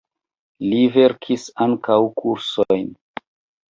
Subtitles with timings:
[0.69, 2.95] Li verkis ankaŭ kursojn.